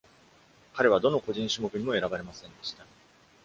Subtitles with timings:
[0.73, 2.83] 彼はどの個人種目にも選ばれませんでした。